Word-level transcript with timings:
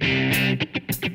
Música 0.00 1.13